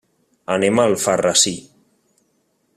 Anem 0.53 0.81
a 0.83 0.85
Alfarrasí. 0.91 1.55